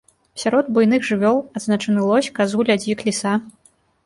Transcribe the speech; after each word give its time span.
Сярод 0.43 0.71
буйных 0.77 1.05
жывёл 1.09 1.37
адзначаны 1.59 1.99
лось, 2.09 2.31
казуля, 2.41 2.79
дзік, 2.83 3.05
ліса. 3.13 3.37